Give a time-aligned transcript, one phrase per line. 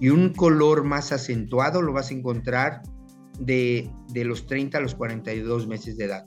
[0.00, 2.82] Y un color más acentuado lo vas a encontrar
[3.38, 6.26] de, de los 30 a los 42 meses de edad.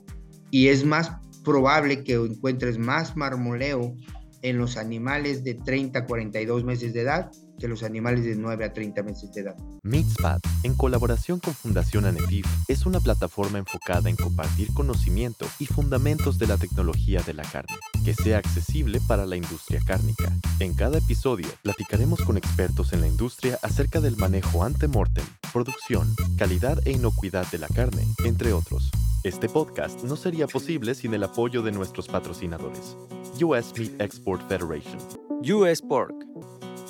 [0.50, 1.12] Y es más
[1.44, 3.94] probable que encuentres más marmoleo
[4.42, 8.64] en los animales de 30 a 42 meses de edad que los animales de 9
[8.64, 9.56] a 30 meses de edad.
[9.82, 16.38] Meatspad, en colaboración con Fundación ANEPIF, es una plataforma enfocada en compartir conocimiento y fundamentos
[16.38, 20.32] de la tecnología de la carne, que sea accesible para la industria cárnica.
[20.60, 26.78] En cada episodio, platicaremos con expertos en la industria acerca del manejo ante-mortem, producción, calidad
[26.86, 28.90] e inocuidad de la carne, entre otros.
[29.24, 32.96] Este podcast no sería posible sin el apoyo de nuestros patrocinadores.
[33.42, 34.98] US Meat Export Federation.
[35.42, 36.14] US Pork.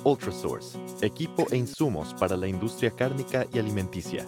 [0.04, 4.26] Ultrasource, equipo e insumos para la industria cárnica y alimenticia.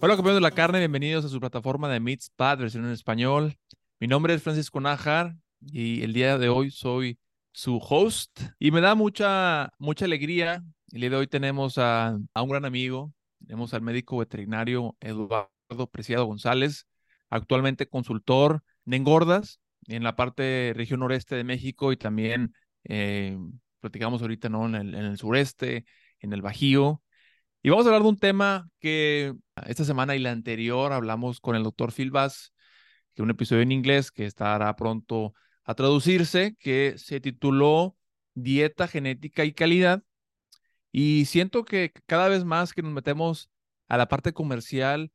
[0.00, 3.56] Hola compañeros de la carne, bienvenidos a su plataforma de Meatspad, versión en español.
[4.00, 7.20] Mi nombre es Francisco Nájar y el día de hoy soy
[7.52, 10.64] su host y me da mucha, mucha alegría.
[10.90, 15.50] El día de hoy tenemos a, un gran amigo, tenemos al médico veterinario Eduardo
[15.92, 16.88] Preciado González,
[17.30, 23.38] actualmente consultor de engordas en la parte región noreste de México y también eh,
[23.86, 24.66] platicamos ahorita, ¿no?
[24.66, 25.86] En el, en el sureste,
[26.20, 27.02] en el Bajío.
[27.62, 29.34] Y vamos a hablar de un tema que
[29.66, 32.52] esta semana y la anterior hablamos con el doctor Phil Bass,
[33.14, 37.96] que un episodio en inglés que estará pronto a traducirse, que se tituló
[38.34, 40.02] Dieta, Genética y Calidad.
[40.92, 43.50] Y siento que cada vez más que nos metemos
[43.88, 45.10] a la parte comercial,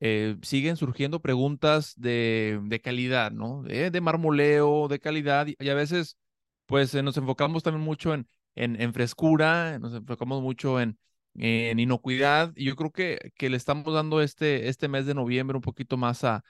[0.00, 3.62] eh, siguen surgiendo preguntas de, de calidad, ¿no?
[3.62, 6.18] De, de, marmoleo, de calidad, y, a veces
[6.66, 10.98] pues eh, nos enfocamos también mucho en, en, frescura, nos enfocamos mucho en,
[11.34, 15.56] en inocuidad, y yo creo que, que le estamos dando este, este mes de noviembre
[15.56, 16.44] un poquito más a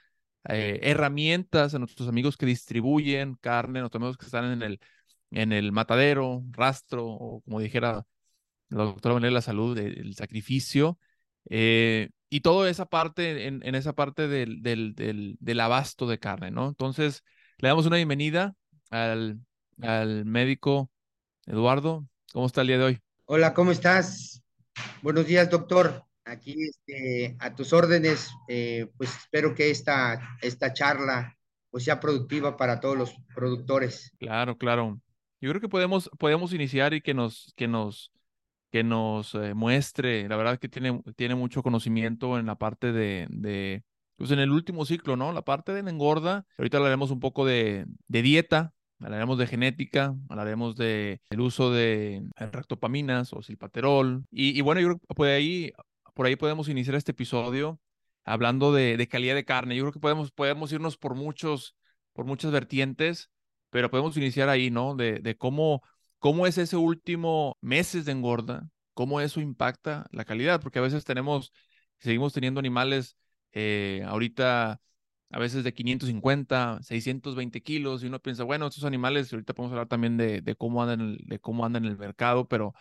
[0.49, 4.79] eh, herramientas a nuestros amigos que distribuyen carne, nuestros amigos que están en el,
[5.31, 8.05] en el matadero, rastro, o como dijera
[8.69, 10.99] la doctora Manuel la Salud, el, el sacrificio,
[11.49, 16.19] eh, y toda esa parte, en, en esa parte del, del, del, del, abasto de
[16.19, 16.67] carne, ¿no?
[16.67, 17.23] Entonces,
[17.57, 18.55] le damos una bienvenida
[18.89, 19.39] al,
[19.81, 20.89] al médico
[21.45, 22.07] Eduardo.
[22.33, 22.99] ¿Cómo está el día de hoy?
[23.25, 24.41] Hola, ¿cómo estás?
[25.01, 26.03] Buenos días, doctor.
[26.25, 31.37] Aquí este, a tus órdenes, eh, pues espero que esta, esta charla
[31.69, 34.11] pues sea productiva para todos los productores.
[34.17, 34.99] Claro, claro.
[35.41, 38.11] Yo creo que podemos, podemos iniciar y que nos, que nos,
[38.71, 43.27] que nos eh, muestre, la verdad que tiene, tiene mucho conocimiento en la parte de,
[43.29, 43.83] de,
[44.15, 45.33] pues en el último ciclo, ¿no?
[45.33, 46.45] La parte de la engorda.
[46.57, 53.33] Ahorita hablaremos un poco de, de dieta, hablaremos de genética, hablaremos el uso de ractopaminas
[53.33, 54.25] o silpaterol.
[54.31, 55.71] Y, y, bueno, yo creo que por ahí,
[56.13, 57.79] por ahí podemos iniciar este episodio
[58.23, 59.75] hablando de, de, calidad de carne.
[59.75, 61.75] Yo creo que podemos, podemos irnos por, muchos,
[62.13, 63.29] por muchas vertientes,
[63.69, 64.95] pero podemos iniciar ahí, ¿no?
[64.95, 65.83] De, de cómo,
[66.19, 71.03] cómo es ese último meses de engorda, cómo eso impacta la calidad, porque a veces
[71.05, 71.51] tenemos,
[71.99, 73.17] seguimos teniendo animales
[73.51, 74.81] eh, ahorita
[75.31, 79.87] a veces de 550, 620 kilos, y uno piensa, bueno, estos animales, ahorita podemos hablar
[79.87, 82.73] también de, de cómo andan en el, de cómo andan en el mercado, pero,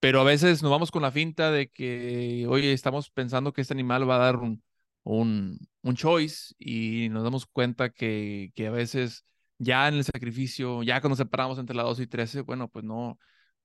[0.00, 3.74] pero a veces nos vamos con la finta de que, oye, estamos pensando que este
[3.74, 4.62] animal va a dar un,
[5.02, 9.24] un, un choice y nos damos cuenta que, que a veces
[9.58, 13.18] ya en el sacrificio, ya cuando separamos entre la 2 y 13, bueno, pues no,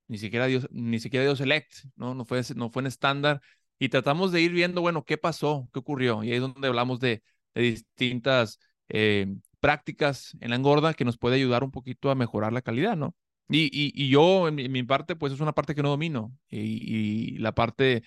[0.08, 2.14] ni siquiera Dios, ni siquiera Dios select, ¿no?
[2.14, 3.40] No fue, no fue en estándar
[3.78, 7.00] y tratamos de ir viendo, bueno, qué pasó, qué ocurrió, y ahí es donde hablamos
[7.00, 7.22] de
[7.56, 8.58] de distintas
[8.88, 9.26] eh,
[9.60, 13.16] prácticas en la engorda que nos puede ayudar un poquito a mejorar la calidad, ¿no?
[13.48, 16.36] Y, y, yo, en mi, en parte, pues es una parte que no domino.
[16.48, 18.02] Y, y la parte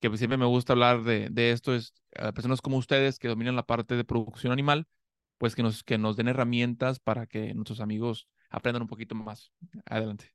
[0.00, 3.28] que pues, siempre me gusta hablar de, de, esto es a personas como ustedes que
[3.28, 4.86] dominan la parte de producción animal,
[5.38, 9.52] pues que nos, que nos den herramientas para que nuestros amigos aprendan un poquito más.
[9.86, 10.32] Adelante.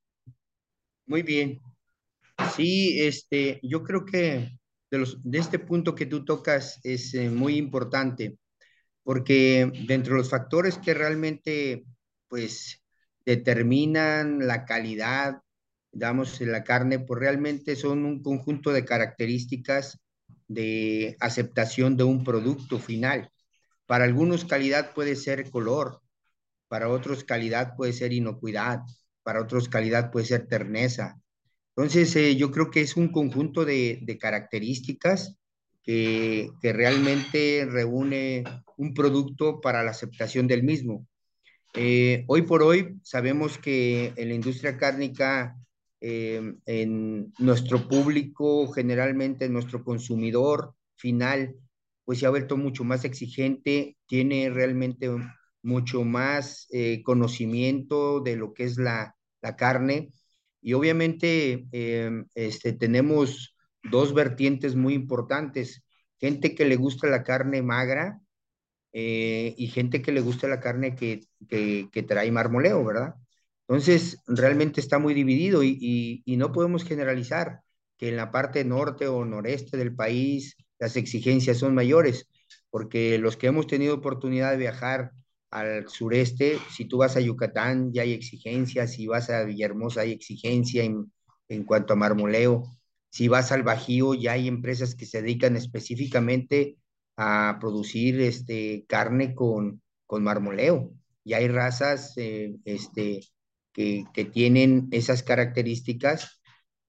[1.05, 1.61] Muy bien.
[2.55, 4.57] Sí, este, yo creo que
[4.91, 8.37] de, los, de este punto que tú tocas es eh, muy importante
[9.03, 11.85] porque dentro de los factores que realmente
[12.27, 12.83] pues
[13.25, 15.41] determinan la calidad,
[15.91, 19.99] digamos, de la carne, pues realmente son un conjunto de características
[20.47, 23.31] de aceptación de un producto final.
[23.85, 26.01] Para algunos calidad puede ser color,
[26.67, 28.81] para otros calidad puede ser inocuidad,
[29.23, 31.19] para otros calidad puede ser terneza.
[31.75, 35.38] Entonces, eh, yo creo que es un conjunto de características
[35.89, 38.43] que, que, realmente reúne
[38.77, 41.07] un producto para la aceptación del mismo.
[41.73, 45.55] Eh, hoy por hoy sabemos que en la industria cárnica,
[45.99, 51.55] eh, en nuestro público, generalmente nuestro consumidor final,
[52.05, 55.09] pues se ha vuelto mucho más exigente, tiene realmente
[55.63, 60.11] mucho más eh, conocimiento de lo que es la, la carne
[60.61, 65.83] Y obviamente em, este, tenemos dos vertientes muy importantes.
[66.19, 68.19] Gente que le gusta la carne magra
[68.93, 73.15] eh, y gente que le gusta la carne que, que, trae marmoleo, ¿verdad?
[73.67, 77.61] Entonces, realmente está muy dividido y, y, no podemos generalizar
[77.97, 82.27] que en la parte norte o noreste del país las exigencias son mayores,
[82.71, 85.11] porque los que hemos tenido oportunidad de viajar
[85.51, 90.11] al sureste, si tú vas a Yucatán ya hay exigencias, si vas a Villahermosa hay
[90.13, 91.11] exigencia en,
[91.47, 92.78] en cuanto a marmoleo,
[93.09, 96.77] si vas al Bajío ya hay empresas que se dedican específicamente
[97.17, 100.91] a producir este, carne con, con marmoleo.
[101.23, 103.21] Y hay razas eh, este,
[103.73, 106.41] que, que, tienen esas características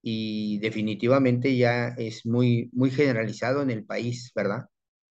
[0.02, 4.66] y definitivamente ya es muy, muy generalizado en el país, ¿verdad?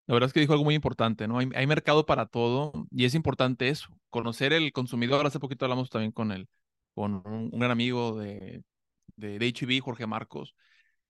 [0.07, 1.37] La verdad es que dijo algo muy importante, ¿no?
[1.37, 5.27] Hay, hay, mercado para todo y es importante eso, conocer el consumidor.
[5.27, 6.47] Hace poquito hablamos también con, el,
[6.95, 8.63] con un, gran amigo de,
[9.17, 10.55] de, de HB, Jorge Marcos,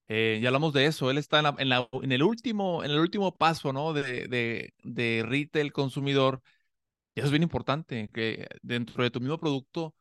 [0.09, 3.38] eh, ya hablamos de eso, él está en, la, en, el, último, en el último
[3.38, 3.94] paso, ¿no?
[3.94, 6.41] De, de, de retail consumidor.
[7.15, 9.95] Y eso es bien importante, que dentro de tu mismo producto,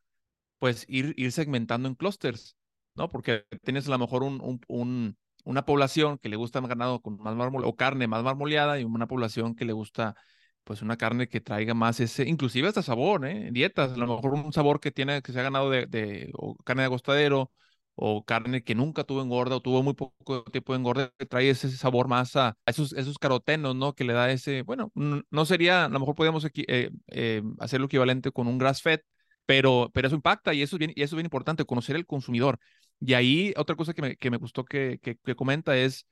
[0.58, 2.56] pues ir, ir segmentando en clusters,
[2.94, 3.08] ¿no?
[3.08, 7.34] Porque tienes a lo mejor un, un, una población que le gusta ganado con más
[7.36, 10.16] mármol o carne más marmoleada y una población que le gusta
[10.64, 13.48] pues una carne que traiga más ese, inclusive hasta sabor, ¿eh?
[13.52, 16.30] Dietas, a lo mejor un sabor que tiene, que se ha ganado de, de
[16.64, 17.52] carne de agostadero,
[18.00, 21.50] o carne que nunca tuvo engorda o tuvo muy poco tiempo de engorda, que trae
[21.50, 23.94] ese sabor más a, esos, esos carotenos, ¿no?
[23.94, 27.86] Que le da ese, bueno, no sería, a lo mejor podríamos eh, eh, hacer lo
[27.86, 29.00] equivalente con un grass fed,
[29.46, 32.06] pero, pero eso impacta y eso, es bien, y eso es bien importante, conocer el
[32.06, 32.60] consumidor.
[33.00, 36.06] Y ahí otra cosa que me, que me gustó que, que, que comenta es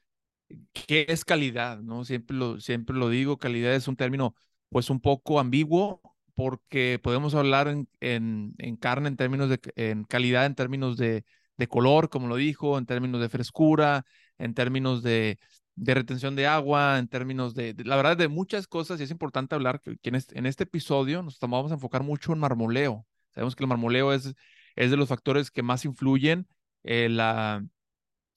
[0.73, 2.05] qué es calidad, ¿no?
[2.05, 4.35] Siempre lo, siempre lo digo, calidad es un término
[4.71, 6.01] pues un poco ambiguo
[6.35, 11.25] porque podemos hablar en, en, en carne en términos de en calidad, en términos de
[11.57, 14.05] de color, como lo dijo, en términos de frescura,
[14.39, 15.39] en términos de,
[15.77, 19.01] de retención de agua, en términos de, la verdad, de muchas cosas.
[19.01, 22.33] Y es importante hablar que, en, este, en, este, episodio nos vamos a enfocar mucho
[22.33, 23.07] en marmoleo.
[23.35, 24.35] Sabemos que el marmoleo es,
[24.75, 26.49] es de los factores que más influyen
[26.83, 27.65] en la,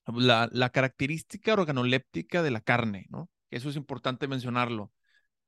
[0.07, 3.29] la, característica organoléptica de la carne, ¿no?
[3.51, 4.91] Eso es importante mencionarlo.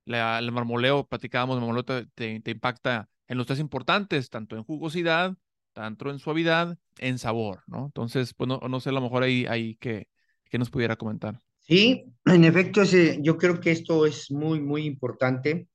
[0.05, 5.37] El marmoleo, platicábamos, el marmoleo te, te impacta en los tres importantes, tanto en jugosidad,
[5.73, 7.85] tanto en suavidad, en sabor, ¿no?
[7.85, 10.07] Entonces, pues no, no sé, a lo mejor ahí, ahí que,
[10.49, 11.39] que nos pudiera comentar.
[11.59, 12.83] Sí, en efecto,
[13.21, 15.67] yo creo que esto es muy, muy importante,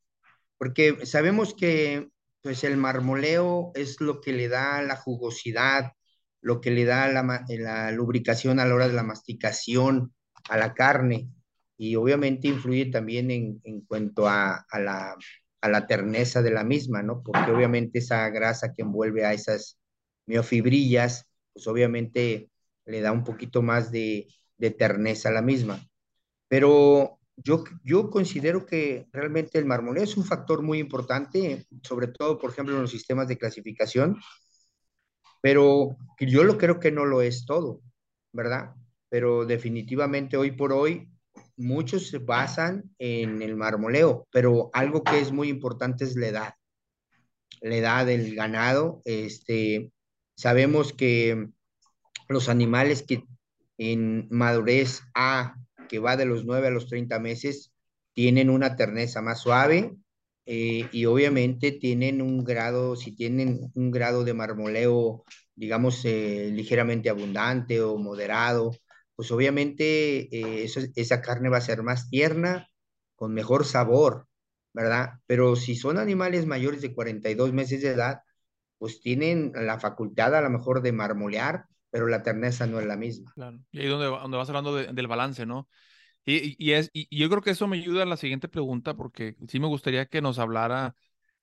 [0.58, 2.08] porque sabemos que
[2.42, 5.92] pues el marmoleo es lo que le da la jugosidad,
[6.40, 10.14] lo que le da la, la lubricación a la hora de la masticación
[10.48, 11.28] a la carne,
[11.78, 15.16] y obviamente influye también en, en cuanto a, a, la,
[15.60, 17.22] a la terneza de la misma, ¿no?
[17.22, 19.78] Porque obviamente esa grasa que envuelve a esas
[20.26, 22.50] miofibrillas, pues obviamente
[22.84, 24.28] le da un poquito más de,
[24.58, 25.86] de terneza a la misma.
[26.48, 32.38] Pero yo, yo considero que realmente el marmoleo es un factor muy importante, sobre todo,
[32.38, 34.16] por ejemplo, en los sistemas de clasificación,
[35.42, 37.82] pero yo lo creo que no lo es todo,
[38.32, 38.74] ¿verdad?
[39.08, 41.08] Pero definitivamente hoy por hoy
[41.56, 46.54] muchos se basan en el marmoleo, pero algo que es muy importante es la edad.
[47.60, 49.92] La edad del ganado, este,
[50.36, 51.48] Sabemos que
[52.28, 53.24] los animales que
[53.78, 55.56] en madurez A,
[55.88, 57.72] que va de los 9 a los 30 meses,
[58.14, 59.94] tienen una terneza más suave
[60.46, 65.24] eh, y obviamente tienen un grado, si tienen un grado de marmoleo,
[65.54, 68.72] digamos, eh, ligeramente abundante o moderado,
[69.14, 72.68] pues obviamente eh, esa carne va a ser más tierna,
[73.16, 74.28] con mejor sabor,
[74.72, 75.14] ¿verdad?
[75.26, 78.20] Pero si son animales mayores de 42 meses de edad,
[78.78, 82.96] pues tienen la facultad a lo mejor de marmolear, pero la terneza no es la
[82.96, 83.32] misma.
[83.34, 83.58] Claro.
[83.72, 85.68] Y ahí donde, donde vas hablando del balance, ¿no?
[86.24, 89.36] Y, y es, y, yo creo que eso me ayuda a la siguiente pregunta, porque
[89.48, 90.94] sí me gustaría que nos hablara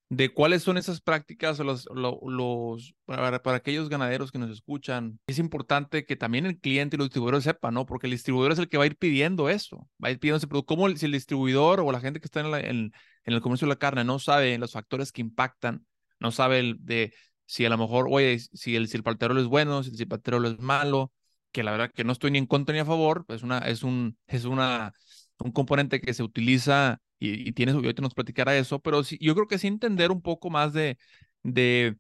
[0.10, 5.20] de cuáles son esas prácticas los, los, para, para, aquellos ganaderos que nos escuchan.
[5.26, 7.86] Es importante que también el cliente y los distribuidores sepan, ¿no?
[7.86, 10.38] Porque el distribuidor es el que va a ir pidiendo eso, va a ir pidiendo
[10.38, 10.76] ese producto.
[10.76, 12.92] ¿Cómo si el distribuidor o la gente que está en, en,
[13.24, 15.86] en el comercio de la carne no sabe los factores que impactan
[16.24, 17.14] no sabe de
[17.46, 21.12] si a lo mejor, oye, si el silpaterol es bueno, si el silpaterol es malo,
[21.52, 23.84] que la verdad que no estoy ni en contra ni a favor, es una, es
[23.84, 24.94] un, es una,
[25.40, 29.36] un componente que se utiliza y, y tienes, ahorita nos platicará eso, pero sí, yo
[29.36, 30.98] creo que sí entender un poco más de,
[31.44, 31.96] de,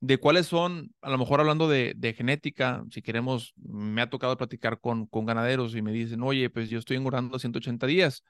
[0.00, 4.36] de cuáles son, a lo mejor hablando de, de, genética, si queremos, me ha tocado
[4.36, 8.24] platicar con, con ganaderos y me dicen, oye, pues yo estoy engordando 180 días,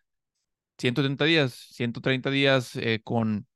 [0.78, 3.48] 180 días, 130 días eh, con,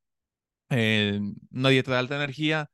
[0.72, 2.70] eh, una dieta de alta energía,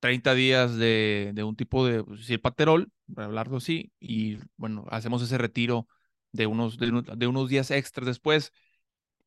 [0.00, 5.22] 30 días de, de un tipo de pues, paterol, para hablarlo así, y bueno, hacemos
[5.22, 5.88] ese retiro
[6.32, 8.52] de unos, de, unos días extras después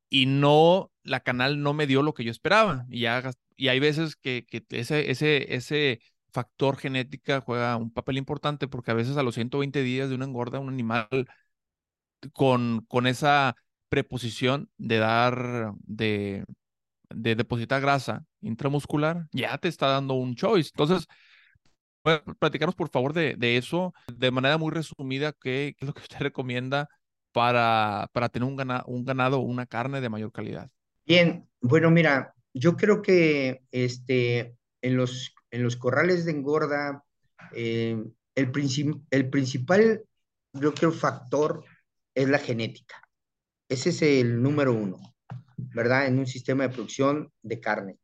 [0.08, 2.86] y no, la canal no me dio lo que yo esperaba.
[2.90, 6.00] Y, ya, y hay veces que, que ese, ese, ese
[6.32, 10.26] factor genética juega un papel importante porque a veces a los 120 días de una
[10.26, 11.08] engorda, un animal
[12.32, 13.56] con, con esa
[13.88, 16.44] preposición de dar, de,
[17.14, 20.70] de depositar grasa intramuscular, ya te está dando un choice.
[20.72, 21.06] Entonces,
[22.38, 26.18] platicarnos por favor de, de, eso de manera muy resumida, ¿qué, es lo que usted
[26.20, 26.88] recomienda
[27.32, 30.70] para, para tener un, ganado, un ganado una carne de mayor calidad?
[31.06, 37.04] Bien, bueno, mira, yo creo que este, en, los, en los corrales de engorda,
[37.52, 38.02] eh,
[38.34, 38.52] el,
[39.10, 40.02] el principal,
[40.52, 41.64] yo creo, factor
[42.14, 43.00] es la genética.
[43.68, 44.98] Ese es el número uno,
[45.74, 46.06] ¿verdad?
[46.06, 47.98] En un sistema de producción de carne.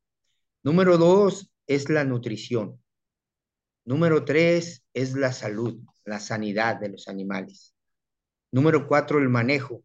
[0.63, 2.81] Número dos es la nutrición.
[3.85, 7.75] Número tres es la salud, la sanidad de los animales.
[8.51, 9.83] Número cuatro, el manejo.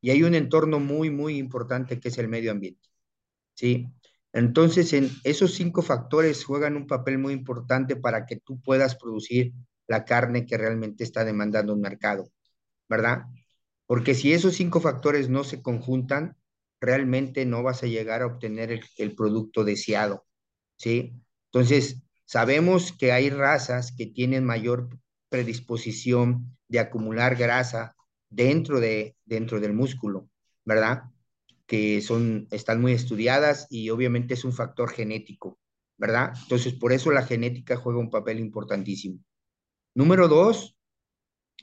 [0.00, 2.88] Y hay un entorno muy, muy importante que es el medio ambiente.
[3.54, 3.88] ¿Sí?
[4.32, 9.52] Entonces, en esos cinco factores juegan un papel muy importante para que tú puedas producir
[9.86, 12.30] la carne que realmente está demandando un mercado,
[12.88, 13.24] ¿verdad?
[13.86, 16.36] Porque si esos cinco factores no se conjuntan,
[16.82, 20.26] realmente no vas a llegar a obtener el, producto deseado,
[20.76, 21.14] ¿sí?
[21.46, 24.88] Entonces, Sabemos que hay razas que tienen mayor
[25.28, 27.94] predisposición de acumular grasa
[28.30, 30.30] dentro, de, dentro del músculo,
[30.64, 31.02] ¿verdad?
[31.66, 35.58] Que son, están muy estudiadas y obviamente es un factor genético,
[35.98, 36.32] ¿verdad?
[36.44, 39.18] Entonces, por eso la genética juega un papel importantísimo.
[39.94, 40.74] Número dos,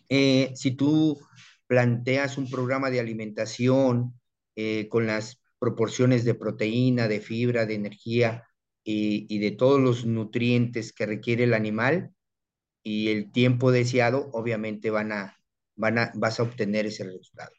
[0.08, 1.20] eh, si tú
[1.66, 4.19] planteas un programa de alimentación
[4.56, 8.48] eh, con las proporciones de proteína, de fibra, de energía
[8.84, 12.14] y, de todos los nutrientes que requiere el animal
[12.84, 15.38] y el tiempo deseado, obviamente van a,
[15.76, 17.52] van a, vas a obtener ese resultado.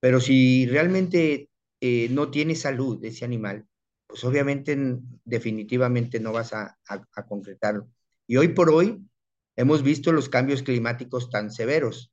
[0.00, 3.66] Pero si realmente eh, no tiene salud ese animal,
[4.06, 4.76] pues obviamente
[5.24, 7.88] definitivamente no vas a, a, concretarlo.
[8.26, 9.04] Y hoy por hoy
[9.56, 12.12] hemos visto los cambios climáticos tan severos,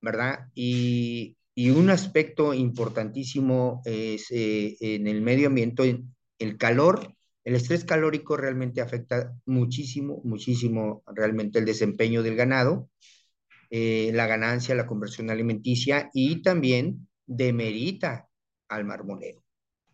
[0.00, 0.48] ¿verdad?
[0.54, 6.02] Y, y un aspecto importantísimo es eh, en el medio ambiente,
[6.38, 7.14] el calor
[7.44, 12.90] el estrés calórico realmente afecta muchísimo, muchísimo realmente el desempeño del ganado,
[13.70, 18.28] eh, la ganancia, la conversión alimenticia y también demerita
[18.68, 19.42] al marmonero,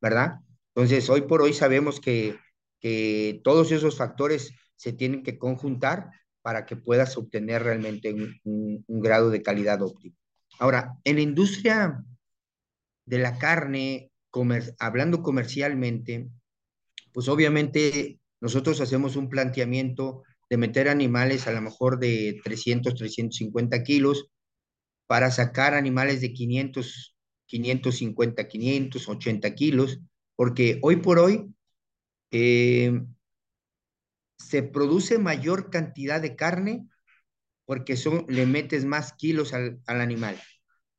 [0.01, 0.41] ¿verdad?
[0.75, 2.37] Entonces, hoy por hoy sabemos que,
[2.81, 6.11] que todos esos factores se tienen que conjuntar
[6.43, 10.17] para que puedas obtener realmente un, un grado de calidad óptimo.
[10.59, 12.05] Ahora, en la industria
[13.05, 14.11] de la carne,
[14.79, 16.29] hablando comercialmente,
[17.13, 23.83] pues obviamente nosotros hacemos un planteamiento de meter animales a lo mejor de 300, 350
[23.83, 24.31] kilos
[25.07, 30.01] para sacar animales de 500, 550, 580 kilos,
[30.35, 31.55] porque hoy por hoy
[32.31, 33.01] eh,
[34.39, 36.87] se produce mayor cantidad de carne
[37.67, 40.41] porque son, le metes más kilos al, al animal.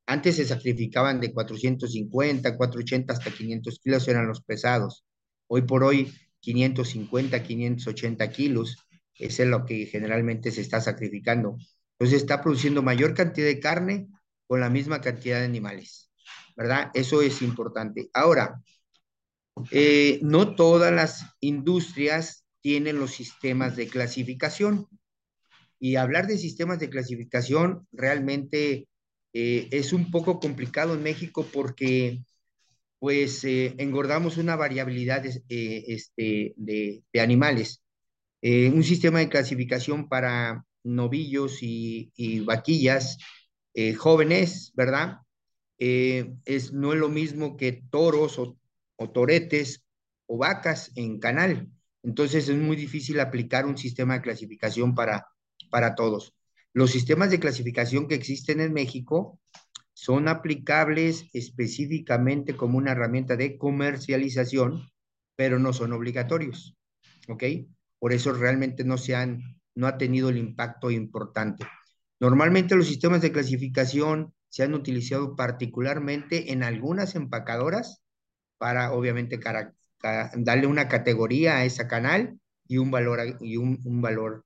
[0.06, 5.06] Antes se sacrificaban de 450, 480 hasta 500 kilos eran los pesados.
[5.48, 8.78] Hoy por hoy, 550, 580 kilos,
[9.20, 11.58] es lo que generalmente se está sacrificando.
[11.94, 14.08] Entonces está produciendo mayor cantidad de carne
[14.48, 16.12] con la misma cantidad de animales,
[16.56, 16.92] ¿verdad?
[16.94, 18.10] Eso es importante.
[18.14, 18.62] Ahora,
[19.72, 24.88] eh, no todas las industrias tienen los sistemas de clasificación.
[25.80, 28.88] Y hablar de sistemas de clasificación realmente
[29.34, 32.24] eh, es un poco complicado en México porque
[33.00, 37.84] pues eh, engordamos una variabilidad de, eh, este, de, animales.
[38.42, 42.12] Un sistema de clasificación para novillos y,
[42.46, 43.18] vaquillas
[43.98, 45.18] jóvenes, ¿verdad?
[45.78, 49.84] es, no es lo mismo que toros o toretes
[50.28, 51.68] o vacas en canal.
[52.04, 55.28] Entonces es muy difícil aplicar un sistema de clasificación para,
[55.70, 56.34] para todos.
[56.74, 59.40] Los sistemas de clasificación que existen en México
[59.94, 64.88] son aplicables específicamente como una herramienta de comercialización,
[65.36, 66.78] pero no son obligatorios.
[67.28, 67.44] ¿Ok?
[68.00, 69.42] Por eso realmente no se han,
[69.74, 71.66] no ha tenido el impacto importante.
[72.20, 78.02] Normalmente los sistemas de clasificación se han utilizado particularmente en algunas empacadoras
[78.58, 79.40] para, obviamente,
[80.36, 84.46] darle una categoría a ese canal y un valor, y un, un valor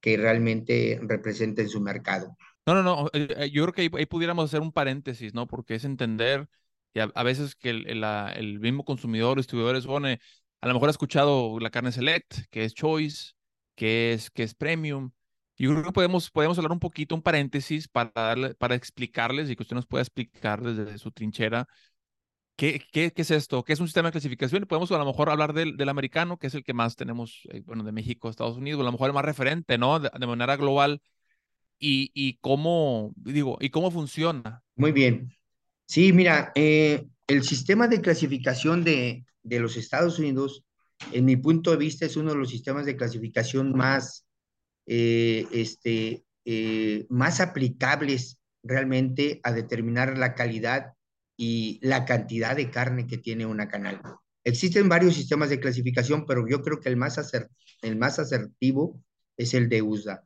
[0.00, 2.36] que realmente represente en su mercado.
[2.66, 3.10] No, no, no.
[3.12, 5.46] Eh, eh, yo creo que ahí, pudiéramos hacer un paréntesis, ¿no?
[5.46, 6.48] Porque es entender
[6.92, 10.20] que a, veces que el, el, mismo consumidor, distribuidores, pone,
[10.60, 13.32] a lo mejor ha escuchado la carne select, que es choice,
[13.74, 15.12] qué es, qué es premium.
[15.56, 19.56] Yo creo que podemos, podemos hablar un poquito, un paréntesis para, darle, para explicarles y
[19.56, 21.66] que usted nos pueda explicar desde su trinchera
[22.60, 23.64] ¿Qué, qué, qué es esto?
[23.64, 24.66] ¿Qué es un sistema de clasificación?
[24.66, 27.62] Podemos a lo mejor hablar del, del americano, que es el que más tenemos, eh,
[27.64, 29.98] bueno, de México, Estados Unidos, a lo mejor el más referente, ¿no?
[29.98, 31.00] De, de manera global.
[31.78, 34.62] Y, y, cómo, digo, y cómo funciona.
[34.76, 35.34] Muy bien.
[35.86, 40.62] Sí, mira, eh, el sistema de clasificación de, de los Estados Unidos,
[41.12, 44.26] en mi punto de vista, es uno de los sistemas de clasificación más,
[44.84, 50.92] eh, este, eh, más aplicables realmente a determinar la calidad
[51.42, 54.02] y la cantidad de carne que tiene una canal.
[54.44, 57.18] Existen varios sistemas de clasificación, pero yo creo que el más,
[57.80, 59.02] el más asertivo
[59.38, 60.22] es el de USDA.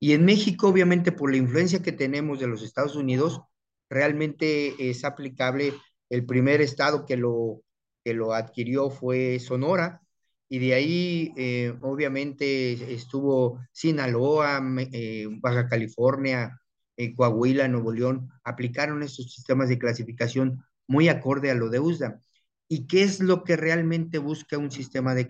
[0.00, 3.42] Y en México, obviamente, por la influencia que tenemos de los Estados Unidos,
[3.88, 5.72] realmente es aplicable.
[6.10, 7.62] El primer estado que lo,
[8.02, 10.02] que lo adquirió fue Sonora,
[10.48, 14.60] y de ahí, eh, obviamente, estuvo Sinaloa,
[14.92, 16.60] eh, Baja California,
[16.96, 22.20] eh, Coahuila, Nuevo León, aplicaron estos sistemas de clasificación muy acorde a lo de USDA.
[22.68, 25.26] ¿Y qué es lo que realmente busca un sistema de,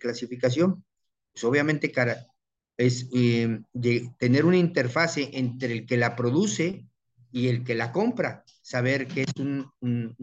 [0.00, 0.84] clasificación?
[1.32, 1.92] Pues obviamente
[2.76, 6.86] es eh, de tener una interfase entre el que la produce
[7.30, 9.70] y el que la compra, saber que es un,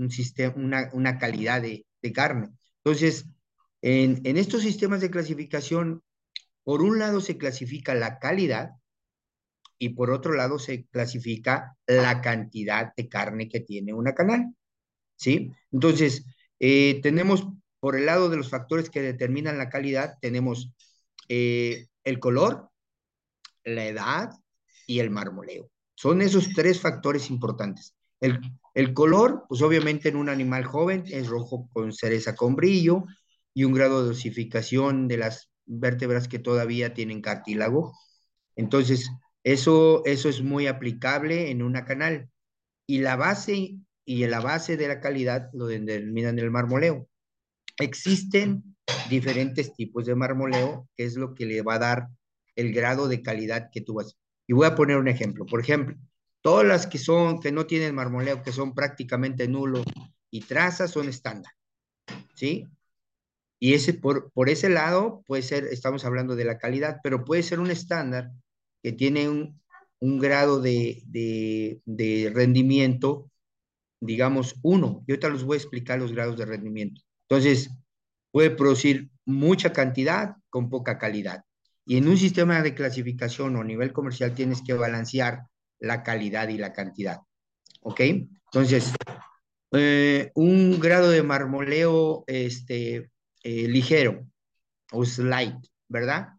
[0.10, 2.50] sistema, una, una, calidad de, carne.
[2.84, 3.26] Entonces,
[3.82, 6.04] en, en estos sistemas de clasificación,
[6.64, 8.72] por un lado se clasifica la calidad,
[9.82, 14.54] y por otro lado se clasifica la cantidad de carne que tiene una canal.
[15.16, 15.52] ¿Sí?
[15.72, 16.24] Entonces,
[16.60, 17.48] eh, tenemos
[17.80, 20.72] por el lado de los factores que determinan la calidad, tenemos
[21.30, 22.70] eh, el color,
[23.64, 24.30] la edad
[24.86, 25.72] y el marmoleo.
[25.96, 27.96] Son esos tres factores importantes.
[28.20, 28.40] El,
[28.76, 33.06] el color, pues obviamente en un animal joven es rojo con cereza con brillo
[33.52, 37.98] y un grado de dosificación de las vértebras que todavía tienen cartílago.
[38.56, 39.10] Entonces,
[39.43, 42.29] eso, eso es muy aplicable en una canal.
[42.88, 47.08] Y la base y la base de la calidad lo determinan el marmoleo.
[47.80, 48.75] Existen
[49.10, 52.08] diferentes tipos de marmoleo, que es lo que le va a dar
[52.56, 54.17] el grado de calidad que tú vas.
[54.47, 55.45] Y voy a poner un ejemplo.
[55.45, 55.95] Por ejemplo,
[56.41, 59.84] todas las que son, que no tienen marmoleo, que son prácticamente nulo
[60.30, 61.54] y trazas, son estándar.
[62.36, 62.67] ¿Sí?
[63.60, 67.43] Y ese, por, por ese lado, puede ser, estamos hablando de la calidad, pero puede
[67.43, 68.32] ser un estándar
[68.84, 73.30] que tiene un, grado de, de, de, rendimiento,
[74.00, 75.04] digamos, uno.
[75.08, 77.02] Y ahorita les voy a explicar los grados de rendimiento.
[77.30, 77.70] Entonces,
[78.32, 81.44] puede producir mucha cantidad con poca calidad.
[81.86, 85.44] Y en un sistema de clasificación o nivel comercial tienes que balancear
[85.80, 87.20] la calidad y la cantidad.
[87.82, 88.00] ¿Ok?
[88.00, 88.91] Entonces,
[89.72, 93.10] eh, un grado de marmoleo este,
[93.44, 94.28] eh, ligero
[94.91, 95.56] o slight,
[95.88, 96.30] ¿verdad?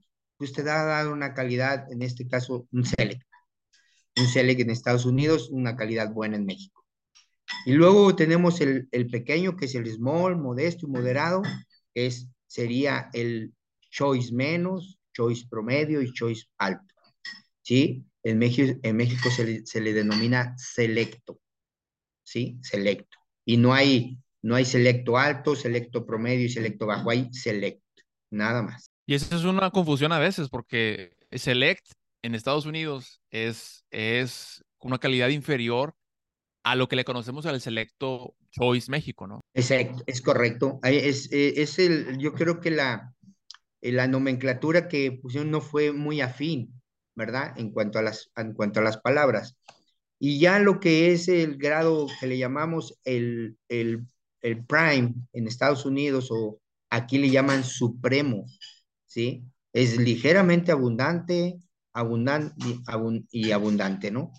[0.44, 3.22] Usted ha dado una calidad, en este caso, un Select.
[4.16, 6.84] Un Select en Estados Unidos, una calidad buena en México.
[7.64, 11.42] Y luego tenemos el, pequeño, que es el small, modesto y moderado,
[11.94, 13.54] es, sería el
[13.90, 16.94] choice menos, choice promedio y choice alto.
[17.62, 18.04] ¿Sí?
[18.24, 21.40] En México, en México se, le, se le denomina selecto.
[22.22, 22.58] ¿Sí?
[22.62, 23.18] Selecto.
[23.44, 27.82] Y no hay, no hay selecto alto, selecto promedio y selecto bajo, hay selecto.
[28.30, 28.91] Nada más.
[29.06, 31.86] Y eso es una confusión a veces, porque Select
[32.22, 35.94] en Estados Unidos es, es una calidad inferior
[36.64, 39.40] a lo que le conocemos al Selecto Choice México, ¿no?
[39.54, 40.78] Exacto, es correcto.
[40.84, 43.14] Es, eh, es el, yo creo que la,
[43.80, 46.80] eh, la nomenclatura que pusieron no fue muy afín,
[47.14, 47.52] ¿verdad?
[47.56, 49.56] En cuanto a las, en cuanto a las palabras.
[50.20, 54.06] Y ya lo que es el grado que le llamamos el, el,
[54.40, 56.60] el prime en Estados Unidos o
[56.90, 58.44] aquí le llaman supremo,
[59.12, 59.44] ¿sí?
[59.74, 61.58] Es ligeramente abundante,
[61.92, 62.54] abundante
[63.30, 64.32] y abundante, ¿no?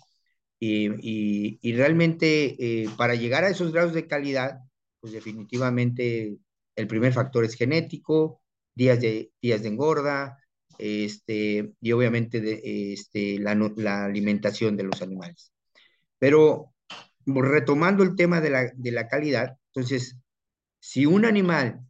[0.58, 4.60] Y, y, realmente eh, para llegar a esos grados de calidad,
[5.00, 6.38] pues definitivamente
[6.74, 8.40] el primer factor es genético,
[8.74, 10.38] días de, días de engorda,
[10.78, 15.52] este, y obviamente de, este, la, la, alimentación de los animales.
[16.18, 16.72] Pero
[17.26, 20.16] retomando el tema de la, de la calidad, entonces,
[20.80, 21.83] si un animal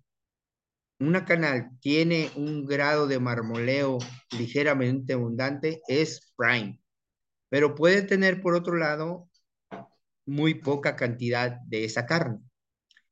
[0.98, 3.98] una canal tiene un grado de marmoleo
[4.38, 6.80] ligeramente abundante, es prime,
[7.48, 9.28] pero puede tener por otro lado
[10.26, 12.38] muy poca cantidad de esa carne.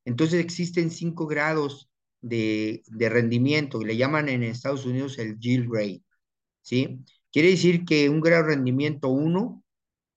[0.05, 1.91] Entonces existen cinco grados
[2.21, 6.03] de, de rendimiento, y le llaman en Estados Unidos el yield rate,
[6.63, 7.05] ¿sí?
[7.33, 9.65] Quiere decir que un grado de rendimiento 1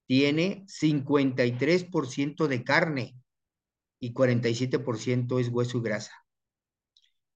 [0.06, 3.16] tiene 53% de carne
[3.98, 6.12] y 47% es hueso y grasa.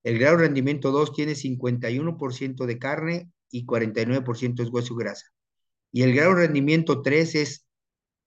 [0.02, 5.26] El grado de rendimiento 2 tiene 51% de carne y 49% es hueso y grasa.
[5.92, 7.66] Y el grado de rendimiento 3 es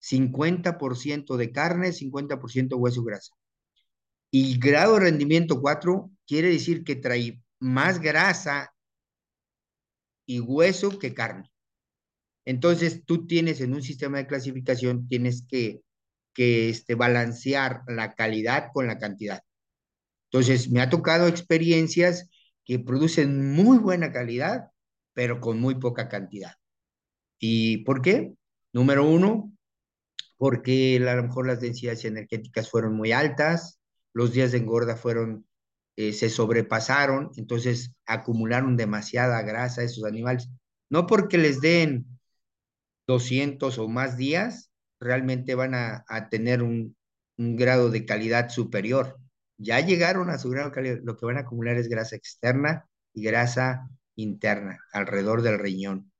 [0.01, 3.33] 50% de carne, 50% hueso y grasa.
[4.31, 8.73] Y grado de rendimiento 4 quiere decir que trae más grasa
[10.25, 11.49] y hueso que carne.
[12.45, 15.81] Entonces, tú tienes en un sistema de clasificación, tienes que,
[16.33, 19.41] que este, balancear la calidad con la cantidad.
[20.33, 22.27] Entonces, me ha tocado experiencias
[22.65, 24.71] que producen muy buena calidad,
[25.13, 26.53] pero con muy poca cantidad.
[27.37, 28.33] ¿Y por qué?
[28.71, 29.53] Número uno,
[30.37, 33.79] porque a lo mejor las densidades energéticas fueron muy altas,
[34.11, 35.45] los días de engorda fueron,
[35.97, 40.49] eh, se sobrepasaron, entonces acumularon demasiada grasa a esos animales.
[40.89, 42.07] No porque les den
[43.05, 46.95] 200 o más días, realmente van a, tener un,
[47.37, 49.19] un, grado de calidad superior.
[49.63, 53.23] Ya llegaron a su grado calidad, lo que van a acumular es grasa externa y
[53.23, 56.11] grasa interna alrededor del riñón.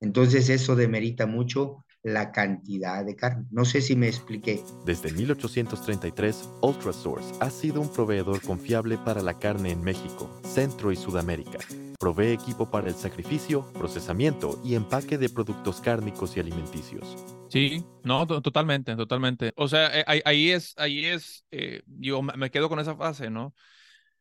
[0.00, 3.46] Entonces eso demerita mucho la cantidad de carne.
[3.50, 4.62] No sé si me expliqué.
[4.84, 10.96] Desde 1833, Ultrasource ha sido un proveedor confiable para la carne en México, Centro y
[10.96, 11.58] Sudamérica.
[11.98, 17.31] Provee equipo para el sacrificio, procesamiento y empaque de productos cárnicos y alimenticios.
[17.52, 19.52] Sí, no, totalmente, totalmente.
[19.56, 23.54] O sea, eh, ahí, es, ahí es, eh, yo me quedo con esa fase, ¿no?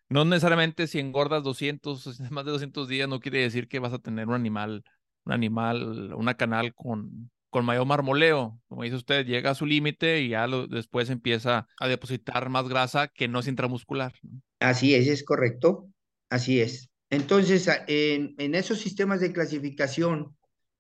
[0.09, 3.99] No necesariamente si engordas 200, más de 200 días, no quiere decir que vas a
[3.99, 4.83] tener un animal,
[5.23, 8.59] un animal, una canal con, con mayor marmoleo.
[8.67, 13.07] Como dice usted, llega a su límite y ya después empieza a depositar más grasa
[13.07, 14.13] que no es intramuscular.
[14.59, 15.87] Así es, es correcto.
[16.29, 16.89] Así es.
[17.09, 20.35] Entonces, en, en esos sistemas de clasificación,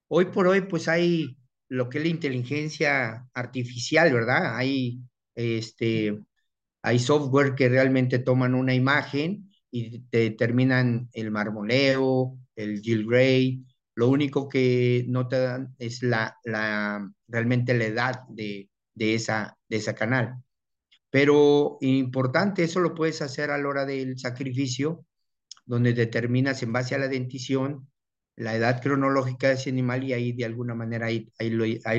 [0.09, 1.37] hoy por hoy, pues hay
[1.71, 4.57] lo que es la inteligencia artificial, ¿verdad?
[4.57, 4.99] Hay,
[5.35, 6.21] este,
[6.81, 14.09] hay software que realmente toman una imagen y determinan el marmoleo, el Jill Gray, lo
[14.09, 19.77] único que no te dan es la, la, realmente la edad de, de, esa, de
[19.77, 20.43] esa canal.
[21.09, 25.05] Pero importante, eso lo puedes hacer a la hora del sacrificio,
[25.65, 27.89] donde determinas en base a la dentición
[28.35, 31.49] la edad cronológica de ese animal y ahí de alguna manera ahí, ahí,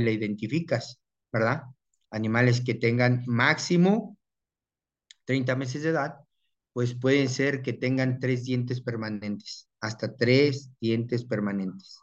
[0.00, 1.00] la identificas,
[1.32, 1.62] ¿verdad?
[2.10, 4.18] Animales que tengan máximo
[5.24, 6.16] 30 meses de edad,
[6.72, 12.00] pues pueden ser que tengan tres dientes permanentes hasta tres dientes permanentes.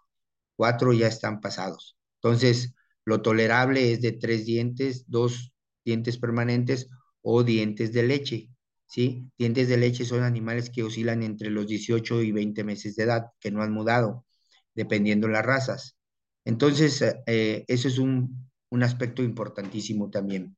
[0.55, 1.97] Cuatro ya están pasados.
[2.21, 5.53] Entonces, lo tolerable es de tres dientes, dos
[5.85, 6.89] dientes permanentes
[7.21, 8.49] o dientes de leche.
[8.89, 9.31] ¿Sí?
[9.37, 13.27] Dientes de leche son animales que oscilan entre los 18 y 20 meses de edad,
[13.39, 14.25] que no han mudado,
[14.73, 15.95] dependiendo las razas.
[16.43, 20.57] Entonces, eh, eso es un, un aspecto importantísimo también,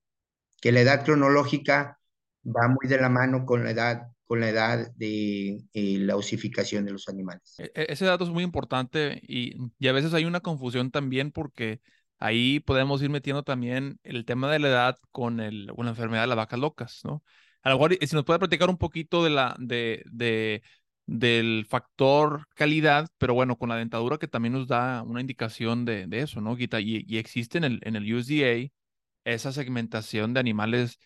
[0.61, 1.99] que la edad cronológica
[2.45, 6.85] va muy de la mano con la edad con la edad de eh, la osificación
[6.85, 7.55] de los animales.
[7.59, 11.33] E, e, ese dato es muy importante y, y, a veces hay una confusión también
[11.33, 11.81] porque
[12.17, 16.23] ahí podemos ir metiendo también el tema de la edad con, el, con la enfermedad
[16.23, 17.25] de las vacas locas, ¿no?
[17.63, 20.63] A lo mejor, si nos puede platicar un poquito de la, de, de,
[21.05, 26.07] del factor calidad, pero bueno, con la dentadura que también nos da una indicación de,
[26.07, 26.79] de eso, ¿no, Guita?
[26.79, 28.71] Y, y existe en el, en el USDA
[29.25, 30.97] esa segmentación de animales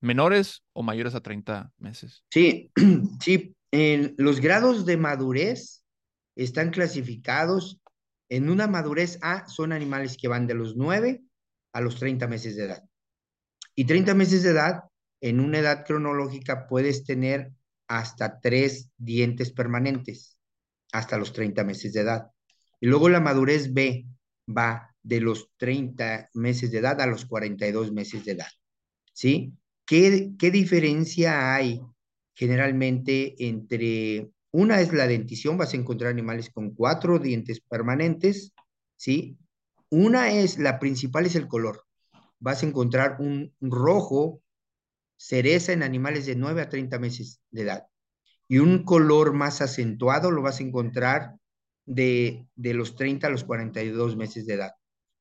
[0.00, 2.24] menores o mayores a 30 meses.
[2.30, 2.70] Sí,
[3.20, 3.54] sí,
[4.16, 5.84] los grados de madurez
[6.36, 7.80] están clasificados
[8.28, 11.22] en una madurez A, son animales que van de los 9
[11.72, 12.84] a los 30 meses de edad.
[13.74, 14.82] Y 30 meses de edad,
[15.20, 17.52] en una edad cronológica, puedes tener
[17.88, 20.38] hasta tres dientes permanentes,
[20.92, 22.30] hasta los 30 meses de edad.
[22.80, 24.06] Y luego la madurez B
[24.48, 28.48] va de los 30 meses de edad a los 42 meses de edad.
[29.12, 29.54] ¿Sí?
[29.84, 31.80] ¿Qué, diferencia hay
[32.34, 38.52] generalmente entre, una es la dentición, vas a encontrar animales con cuatro dientes permanentes,
[38.96, 39.38] ¿sí?
[39.88, 41.84] Una es, la principal es el color.
[42.38, 44.42] Vas a encontrar un rojo
[45.18, 47.86] cereza en animales de 9 a 30 meses de edad.
[48.48, 51.34] Y un color más acentuado lo vas a encontrar
[51.84, 54.72] de, de los 30 a los 42 meses de edad.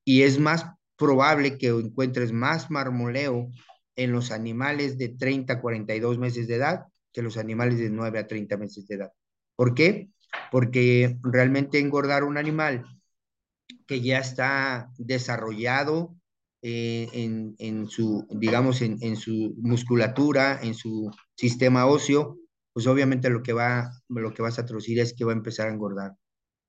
[0.05, 3.51] Y es más probable que encuentres más marmoleo
[3.95, 8.19] en los animales de 30 a 42 meses de edad que los animales de 9
[8.19, 9.11] a 30 meses de edad.
[9.55, 10.09] ¿Por qué?
[10.51, 12.85] Porque realmente engordar un animal
[13.87, 16.15] que ya está desarrollado
[16.61, 22.37] eh, en, su, digamos, en, su musculatura, en su sistema óseo,
[22.73, 25.67] pues obviamente lo que, va, lo que vas a traducir es que va a empezar
[25.67, 26.13] a engordar.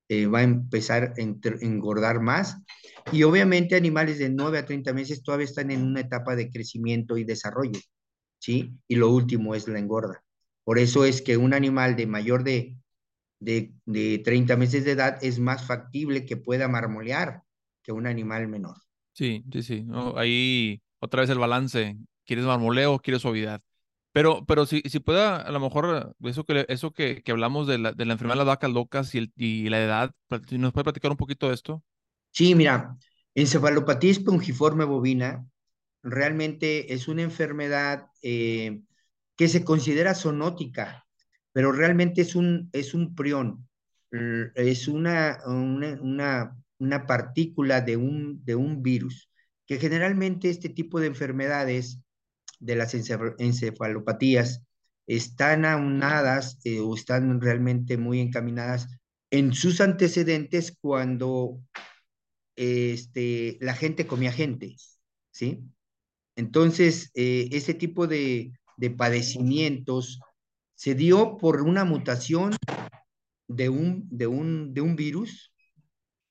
[0.07, 2.57] Eh, va a empezar a engordar más.
[3.11, 7.17] Y obviamente animales de 9 a 30 meses todavía están en una etapa de crecimiento
[7.17, 7.79] y desarrollo,
[8.39, 8.73] ¿sí?
[8.87, 10.23] Y lo último es la engorda.
[10.63, 12.79] Por eso es que un animal de mayor de
[13.39, 17.43] de, de 30 meses de edad es más factible que pueda marmolear
[17.83, 18.75] que un animal menor.
[19.13, 19.85] Sí, sí, sí.
[20.15, 21.97] ahí otra vez el balance.
[22.25, 23.61] ¿Quieres marmoleo quieres suavidad?
[24.11, 27.77] Pero, pero si, si pueda, a lo mejor eso que, eso que, que hablamos de
[27.77, 30.11] la, de la enfermedad de las vacas locas y, el, y la edad,
[30.51, 31.83] ¿nos puede platicar un poquito de esto?
[32.31, 32.97] Sí, mira,
[33.35, 35.45] encefalopatía espongiforme bovina
[36.03, 38.81] realmente es una enfermedad eh,
[39.35, 41.05] que se considera zoonótica,
[41.51, 43.67] pero realmente es un, es un prión,
[44.55, 46.57] es una, una, una,
[47.05, 49.29] partícula de un, de un virus,
[49.65, 51.99] que generalmente este tipo de enfermedades
[52.59, 54.63] de las encefalopatías
[55.07, 58.87] están aunadas eh, o están realmente muy encaminadas
[59.31, 61.59] en sus antecedentes cuando
[62.55, 64.75] este, la gente comía gente,
[65.31, 65.63] ¿sí?
[66.35, 70.19] Entonces, eh, ese tipo de, de, padecimientos
[70.75, 72.55] se dio por una mutación
[73.47, 75.53] de un, de un, de un virus,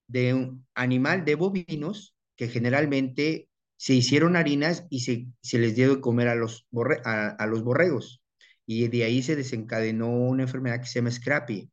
[0.08, 5.94] de un animal de bovinos, que generalmente se hicieron harinas y se, se les dio
[5.94, 8.22] de comer a los, borre, a, los borregos.
[8.66, 11.70] Y de ahí se desencadenó una enfermedad que se llama Scrappy.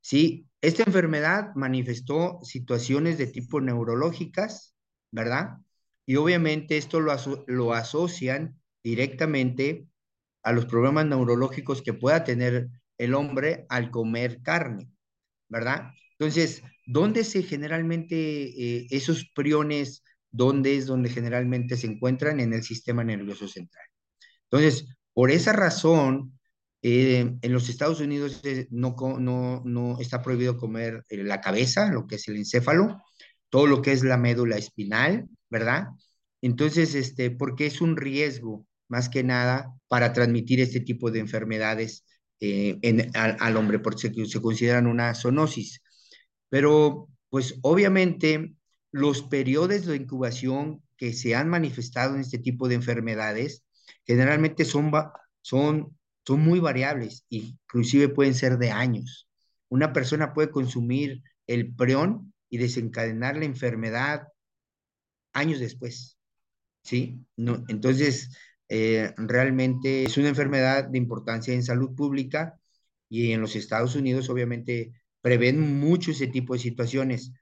[0.00, 4.74] Sí, esta enfermedad manifestó situaciones de tipo neurológicas,
[5.10, 5.58] ¿verdad?
[6.06, 9.86] Y obviamente esto lo, aso lo asocian directamente
[10.42, 14.88] a los problemas neurológicos que pueda tener el hombre al comer carne,
[15.48, 15.92] ¿verdad?
[16.22, 22.38] Entonces, ¿dónde se generalmente eh, esos priones, dónde es donde generalmente se encuentran?
[22.38, 23.84] En el sistema nervioso central.
[24.44, 26.38] Entonces, por esa razón,
[26.80, 32.28] eh, en los Estados Unidos eh, no, está prohibido comer la cabeza, lo que es
[32.28, 33.02] el encéfalo,
[33.50, 35.88] todo lo que es la médula espinal, ¿verdad?
[36.40, 42.04] Entonces, este, porque es un riesgo, más que nada, para transmitir este tipo de enfermedades
[42.38, 45.81] en, al, al, hombre, porque se, se consideran una zoonosis.
[46.52, 48.54] Pero, pues, obviamente,
[48.90, 53.64] los periodos de incubación que se han manifestado en este tipo de enfermedades
[54.04, 54.92] generalmente son,
[55.40, 59.30] son, son muy variables, inclusive pueden ser de años.
[59.70, 64.28] Una persona puede consumir el prión y desencadenar la enfermedad
[65.32, 66.18] años después.
[66.82, 67.24] ¿Sí?
[67.34, 68.36] No, entonces,
[68.68, 72.60] eh, realmente es una enfermedad de importancia en salud pública
[73.08, 77.32] y en los Estados Unidos obviamente prevén mucho ese tipo de situaciones.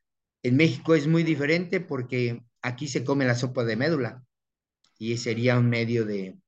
[0.43, 4.25] En México es muy diferente porque aquí se come la sopa de médula
[4.99, 6.39] y sería un medio de,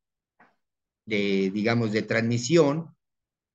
[1.07, 2.95] de digamos, de transmisión,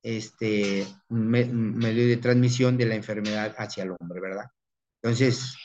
[0.03, 4.45] este, un, me, un medio de transmisión de la enfermedad hacia el hombre, ¿verdad?
[5.01, 5.55] Entonces,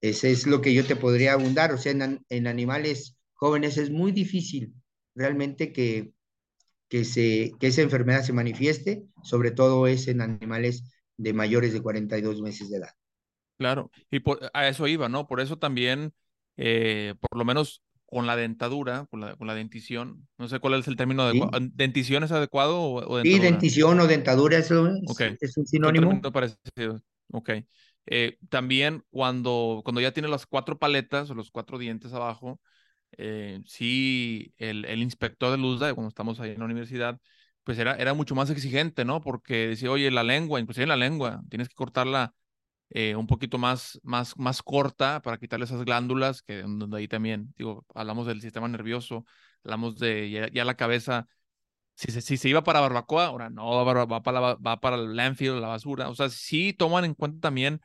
[0.00, 1.72] ese es lo que yo te podría abundar.
[1.72, 4.74] O sea, en, en animales jóvenes es muy difícil
[5.14, 6.12] realmente que,
[6.88, 10.84] que, se, que esa enfermedad se manifieste, sobre todo es en animales
[11.16, 12.90] de mayores de 42 meses de edad.
[13.58, 15.26] Claro, y por, a eso iba, ¿no?
[15.26, 16.12] Por eso también,
[16.56, 20.74] eh, por lo menos con la dentadura, con la, con la dentición, no sé cuál
[20.74, 21.38] es el término ¿Sí?
[21.38, 21.66] adecuado.
[21.74, 25.36] ¿Dentición es adecuado o, o Sí, dentición o dentadura, eso es, okay.
[25.40, 26.20] es un sinónimo.
[26.32, 27.02] Parecido.
[27.32, 27.50] Ok.
[28.06, 32.60] Eh, también cuando, cuando ya tiene las cuatro paletas o los cuatro dientes abajo,
[33.18, 37.18] eh, sí, el, el, inspector de Luzda, cuando estamos ahí en la universidad,
[37.66, 39.20] pues era, era mucho más exigente, ¿no?
[39.20, 42.32] Porque decía, oye, la lengua, inclusive la lengua, tienes que cortarla
[42.90, 47.52] eh, un poquito más, más, más corta para quitarle esas glándulas, que donde ahí también,
[47.58, 49.24] digo, hablamos del sistema nervioso,
[49.64, 51.26] hablamos de ya, ya la cabeza,
[51.96, 54.96] si se, si se iba para barbacoa, ahora no, va, va, para la, va para
[54.96, 57.80] el landfill, la basura, o sea, sí toman en cuenta también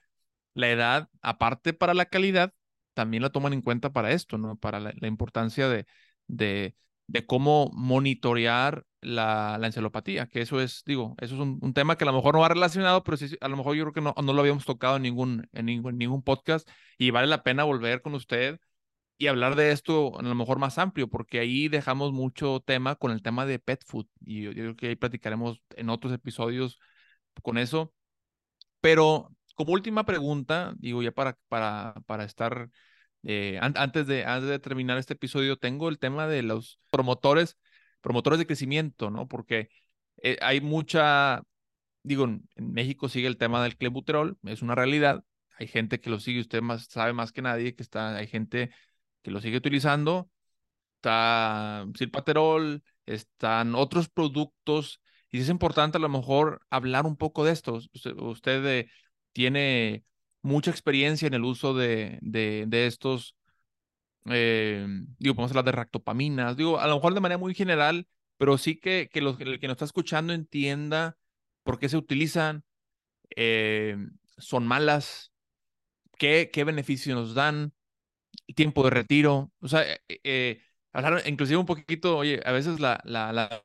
[0.54, 2.54] la edad, aparte para la calidad,
[2.94, 4.58] también la toman en cuenta para esto, ¿no?
[4.58, 5.86] Para la, la importancia de,
[6.28, 6.76] de,
[7.12, 11.98] de, cómo monitorear la, la, encefalopatía, que eso es, digo, eso es un, un, tema
[11.98, 14.02] que a lo mejor no va relacionado, pero sí, a lo mejor yo creo que
[14.02, 17.44] no, no lo habíamos tocado en ningún, en ningún, en ningún podcast y vale la
[17.44, 18.60] pena volver con usted
[19.18, 23.12] y hablar de esto a lo mejor más amplio, porque ahí dejamos mucho tema con
[23.12, 26.80] el tema de pet food y yo, yo creo que ahí platicaremos en otros episodios
[27.44, 27.94] con eso.
[28.82, 32.70] Pero como última pregunta, digo ya para, para, para estar,
[33.24, 37.58] eh, an antes, de, antes de terminar este episodio, tengo el tema de los promotores,
[38.02, 39.28] promotores de crecimiento, ¿no?
[39.28, 39.70] Porque
[40.24, 41.44] eh, hay mucha,
[42.04, 45.24] digo, en México sigue el tema del clenbuterol, es una realidad,
[45.58, 48.72] hay gente que lo sigue, usted más, sabe más que nadie, que está, hay gente
[49.22, 50.30] que lo sigue utilizando,
[50.98, 57.54] está silpaterol, están otros productos, y es importante a lo mejor hablar un poco de
[57.54, 57.76] esto.
[57.94, 58.92] Usted, usted de,
[59.32, 60.04] tiene
[60.42, 63.36] mucha experiencia en el uso de, de, de estos,
[64.26, 64.86] eh,
[65.20, 68.80] digo, podemos hablar de ractopaminas, digo, a lo mejor de manera muy general, pero sí
[68.80, 71.18] que, que los, el que nos está escuchando entienda
[71.64, 72.64] por qué se utilizan,
[73.36, 73.98] eh,
[74.38, 75.32] son malas,
[76.18, 77.74] ¿Qué, qué beneficios nos dan,
[78.56, 80.62] tiempo de retiro, o sea, eh, eh
[80.94, 83.64] hablar inclusive un poquito, oye, a veces la, la,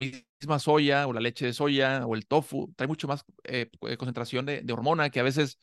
[0.00, 4.46] misma soya o la leche de soya o el tofu trae mucho más eh, concentración
[4.46, 5.58] de, de, hormona que a veces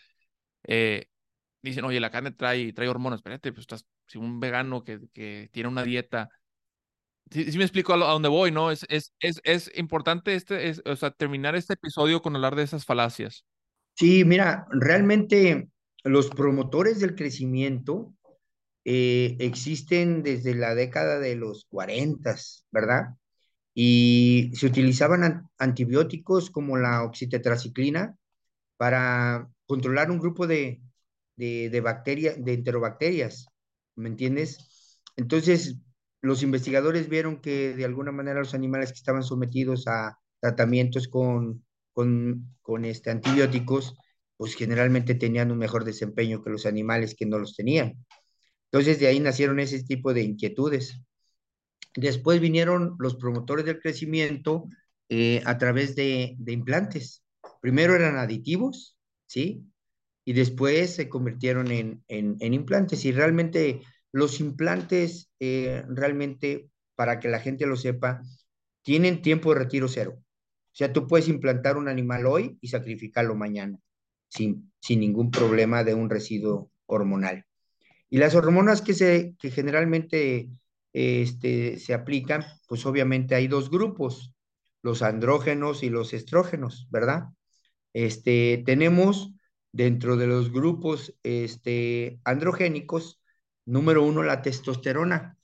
[1.62, 5.50] dicen, oye, la carne trae, trae hormonas, espérate, pues estás, si un vegano que, que
[5.52, 6.30] tiene una dieta
[7.32, 8.72] Sí, me explico a, dónde voy, ¿no?
[8.72, 12.64] Es, es, es, es importante este, es, o sea, terminar este episodio con hablar de
[12.64, 13.46] esas falacias.
[13.96, 15.70] Sí, mira, realmente
[16.04, 18.14] los promotores del crecimiento
[18.86, 22.36] eh, existen desde la década de los 40,
[22.72, 23.16] ¿verdad?
[23.74, 28.16] Y se utilizaban antibióticos como la oxitetraciclina
[28.78, 30.82] para controlar un grupo de,
[31.36, 33.48] de, bacterias, de enterobacterias,
[33.96, 35.00] ¿me entiendes?
[35.16, 35.78] Entonces,
[36.22, 41.66] los investigadores vieron que de alguna manera los animales que estaban sometidos a tratamientos con,
[41.94, 43.96] con, con este, antibióticos,
[44.38, 48.06] pues generalmente tenían un mejor desempeño que los animales que no los tenían.
[48.72, 51.00] Entonces de ahí nacieron ese tipo de inquietudes.
[51.96, 54.66] Después vinieron los promotores del crecimiento
[55.10, 57.24] eh, a través de, de, implantes.
[57.62, 58.97] Primero eran aditivos,
[59.28, 59.64] ¿sí?
[60.26, 63.06] Y después se convirtieron en, en, en implantes.
[63.06, 68.22] Y realmente los implantes, eh, realmente, para que la gente lo sepa,
[68.82, 70.16] tienen tiempo de retiro cero.
[70.18, 73.80] O sea, tú puedes implantar un animal hoy y sacrificarlo mañana,
[74.30, 77.46] sin, sin ningún problema de un residuo hormonal.
[78.10, 80.50] Y las hormonas que, se, que generalmente
[80.94, 84.34] este, se aplican, pues obviamente hay dos grupos,
[84.82, 87.26] los andrógenos y los estrógenos, ¿verdad?
[87.98, 89.34] Este, tenemos
[89.72, 93.20] dentro de los grupos este, androgénicos,
[93.66, 95.36] Número uno, la testosterona.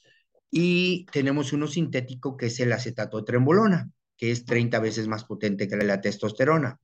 [0.51, 5.67] Y tenemos uno sintético que es el acetato trembolona, que es 30 veces más potente
[5.67, 6.79] que la testosterona.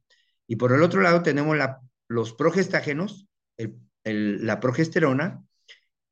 [0.47, 1.55] Y por el otro lado tenemos
[2.08, 3.27] los progestágenos,
[4.03, 5.45] la progesterona,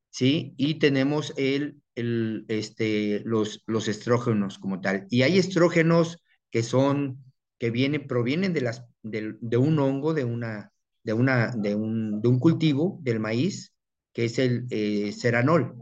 [0.08, 0.54] ¿sí?
[0.56, 5.08] Y tenemos el, el, este, los, los estrógenos como tal.
[5.10, 7.24] Y hay estrógenos que son,
[7.58, 12.28] que vienen, provienen de, las, de, un hongo, de, una, de, una, de, un, de
[12.28, 13.72] un cultivo, del maíz,
[14.12, 15.74] que es el eh, ceranol,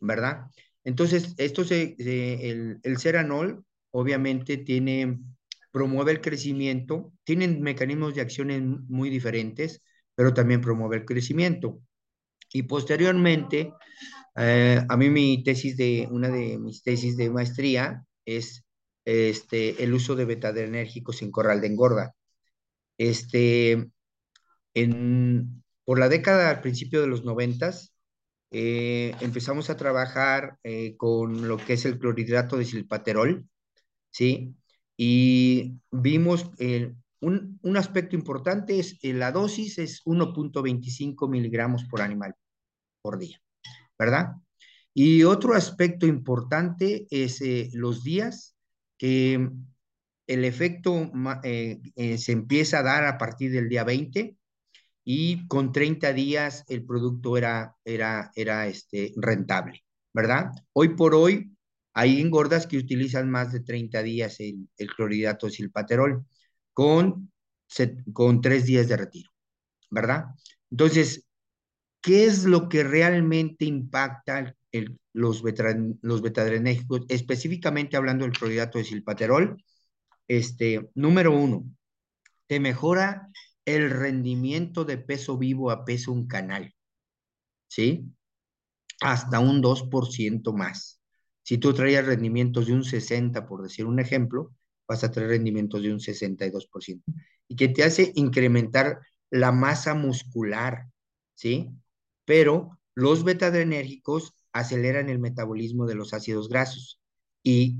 [0.00, 0.46] ¿verdad?
[0.84, 5.18] Entonces, esto se, el, el ceranol obviamente tiene,
[5.70, 9.82] promueve el crecimiento, tienen mecanismos de acción muy diferentes,
[10.14, 11.80] pero también promueve el crecimiento.
[12.52, 13.72] Y posteriormente,
[14.36, 18.64] eh, a mí mi tesis de, una de mis tesis de maestría es
[19.04, 22.14] este, el uso de betadrenérgicos en corral de engorda.
[23.02, 23.90] Este,
[24.74, 27.96] en, por la década al principio de los noventas,
[28.52, 33.44] eh, empezamos a trabajar eh, con lo que es el clorhidrato de silpaterol,
[34.10, 34.54] ¿sí?
[34.96, 36.52] Y vimos
[37.20, 42.36] un, un, aspecto importante es eh, la dosis es 1.25 miligramos por animal
[43.00, 43.42] por día,
[43.98, 44.34] ¿verdad?
[44.94, 48.54] Y otro aspecto importante es los días
[48.96, 49.50] que
[50.32, 51.10] el efecto
[51.42, 54.36] se empieza a dar a partir del día 20
[55.04, 60.52] y con 30 días el producto era, era, era este, rentable, ¿verdad?
[60.72, 61.52] Hoy por hoy
[61.94, 66.24] hay engordas que utilizan más de 30 días el, el clorhidrato silpaterol
[66.72, 67.32] con,
[68.12, 69.30] con 3 días de retiro,
[69.90, 70.26] ¿verdad?
[70.70, 71.26] Entonces,
[72.00, 79.62] ¿qué es lo que realmente impacta el, los, betadrenérgicos, específicamente hablando del clorhidrato de silpaterol?
[80.28, 81.64] Este, número uno,
[82.46, 83.30] te mejora
[83.64, 86.74] el rendimiento de peso vivo a peso un canal,
[87.68, 88.12] ¿sí?
[89.00, 91.00] Hasta un 2% más.
[91.42, 94.52] Si tú traías rendimientos de un 60, por decir un ejemplo,
[94.86, 97.02] vas a traer rendimientos de un 62%.
[97.48, 100.86] Y que te hace incrementar la masa muscular,
[101.34, 101.70] ¿sí?
[102.24, 107.00] Pero los betadrenérgicos aceleran el metabolismo de los ácidos grasos
[107.42, 107.78] y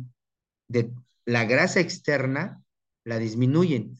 [0.68, 0.90] de
[1.24, 2.62] la grasa externa
[3.04, 3.98] la disminuyen,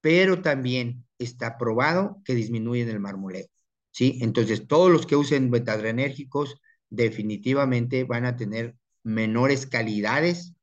[0.00, 3.46] pero también está probado que disminuyen el marmoleo,
[3.90, 4.18] ¿sí?
[4.22, 10.54] Entonces, todos los que usen betadrenérgicos definitivamente van a tener menores calidades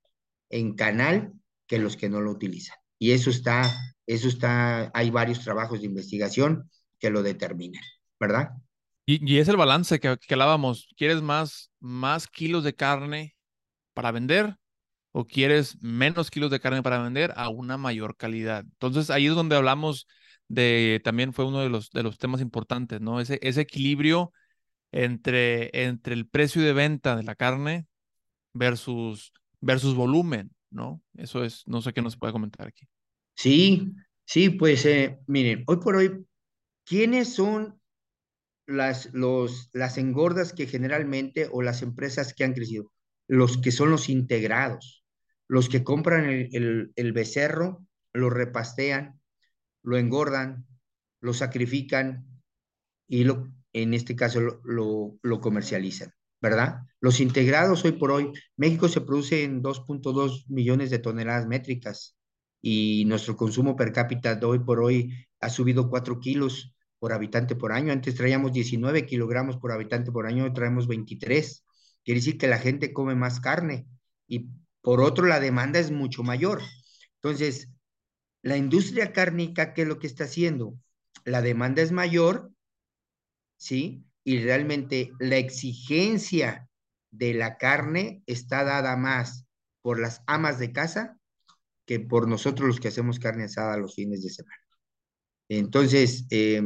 [0.49, 1.33] en canal
[1.67, 2.77] que los que no lo utilizan.
[2.99, 3.73] Y eso está,
[4.05, 6.69] eso está, hay varios trabajos de investigación
[6.99, 7.83] que lo determinan,
[8.19, 8.51] ¿verdad?
[9.05, 10.87] Y, y es el balance que, que hablábamos.
[10.95, 13.35] ¿Quieres más, más kilos de carne
[13.93, 14.57] para vender?
[15.13, 18.65] ¿O quieres menos kilos de carne para vender a una mayor calidad?
[18.65, 20.07] Entonces ahí es donde hablamos
[20.49, 23.21] de, también fue uno de los, de los temas importantes, ¿no?
[23.21, 24.33] Ese, ese equilibrio
[24.91, 27.87] entre, entre el precio de venta de la carne
[28.53, 31.01] versus, versus volumen, ¿no?
[31.15, 32.87] Eso es, no sé qué nos puede comentar aquí.
[33.35, 33.93] Sí,
[34.25, 36.25] Sí, pues eh, miren, hoy por hoy,
[36.85, 37.79] ¿quiénes son
[38.67, 42.91] las, los, las engordas que generalmente o las empresas que han crecido?
[43.27, 45.02] Los que son los integrados,
[45.53, 49.21] los que compran el, el, becerro, lo repastean,
[49.83, 50.65] lo engordan,
[51.21, 52.25] lo sacrifican
[53.07, 56.79] y lo, en este caso lo, lo, lo comercializan, ¿verdad?
[56.99, 62.17] Los integrados hoy por hoy, México se produce en 2.2 millones de toneladas métricas
[62.59, 67.55] y nuestro consumo per cápita de hoy por hoy ha subido 4 kilos por habitante
[67.55, 67.93] por año.
[67.93, 71.63] Antes traíamos 19 kilogramos por habitante por año, hoy traemos 23.
[72.03, 73.85] Quiere decir que la gente come más carne
[74.27, 74.47] y
[74.83, 76.61] por otro la demanda es mucho mayor.
[77.15, 77.69] Entonces,
[78.43, 80.75] la industria cárnica, ¿qué es lo que está haciendo?
[81.23, 82.51] La demanda es mayor,
[83.55, 84.05] ¿sí?
[84.25, 86.67] Y realmente la exigencia
[87.11, 89.45] de la carne está dada más
[89.81, 91.17] por las amas de casa
[91.85, 94.61] que por nosotros los que hacemos carne asada los fines de semana.
[95.47, 96.61] Entonces, eh,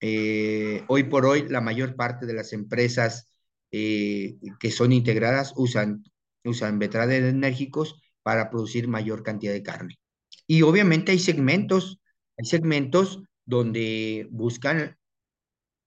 [0.00, 3.32] eh, hoy por hoy, la mayor parte de las empresas
[3.70, 6.04] eh, que son integradas usan,
[6.48, 9.98] usan enérgicos para producir mayor cantidad de carne.
[10.46, 12.00] Y obviamente hay segmentos,
[12.36, 14.96] hay segmentos donde buscan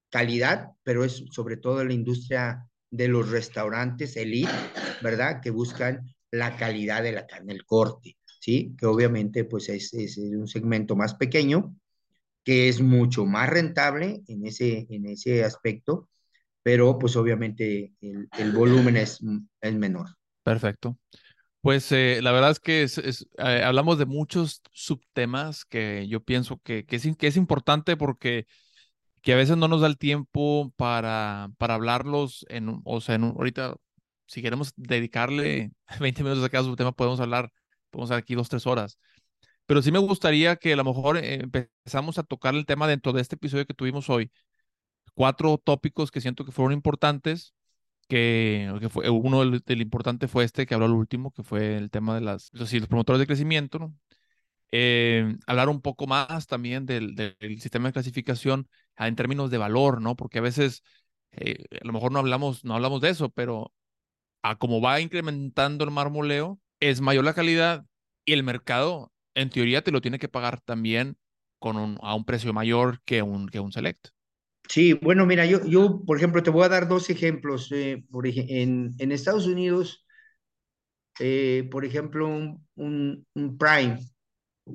[0.10, 4.52] calidad, pero es sobre todo la industria de los restaurantes elite,
[5.02, 5.42] ¿verdad?
[5.42, 8.76] Que buscan la calidad de la carne, el corte, ¿sí?
[8.78, 11.76] Que obviamente pues es, es un segmento más pequeño,
[12.44, 16.10] que es mucho más rentable en ese, en ese aspecto,
[16.64, 19.20] pero pues obviamente el, el volumen es,
[19.62, 20.19] es menor.
[20.50, 20.98] Perfecto.
[21.62, 26.60] Pues eh, la verdad es que es, eh, hablamos de muchos subtemas que yo pienso
[26.64, 28.48] que, que, es, que es importante porque
[29.22, 33.26] que a veces no nos da el tiempo para, para hablarlos en, o sea, en
[33.26, 33.76] un, ahorita,
[34.26, 37.52] si queremos dedicarle 20 minutos a cada subtema, podemos hablar,
[37.92, 38.98] podemos hablar aquí dos, tres horas.
[39.68, 43.14] Pero sí me gustaría que a lo mejor eh, empezamos a tocar el tema dentro
[43.14, 44.32] de este episodio que tuvimos hoy.
[45.14, 47.54] Cuatro tópicos que siento que fueron importantes
[48.10, 48.72] que,
[49.12, 52.22] uno del, del, importante fue este que habló al último, que fue el tema de
[52.22, 53.94] las, los promotores de crecimiento.
[54.72, 60.02] Eh, hablar un poco más también del, del, sistema de clasificación en términos de valor,
[60.02, 60.16] ¿no?
[60.16, 60.84] Porque a veces,
[61.32, 63.74] eh, a lo mejor no hablamos, no hablamos de eso, pero
[64.44, 67.86] a como va incrementando el marmoleo, es mayor la calidad
[68.26, 71.18] y el mercado, en teoría, te lo tiene que pagar también
[71.60, 74.10] con un, a un precio mayor que un, que un select.
[74.70, 77.72] Sí, bueno, mira, yo, yo, por ejemplo, te voy a dar dos ejemplos.
[77.72, 80.06] Eh, por, en, en, Estados Unidos,
[81.20, 84.00] eh, por ejemplo, un, un, Prime,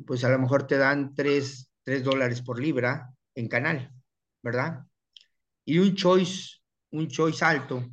[0.05, 3.93] pues a lo mejor te dan 3, 3 dólares por libra en canal,
[4.43, 4.85] ¿verdad?
[5.65, 6.59] Y un Choice,
[6.91, 7.89] un Choice alto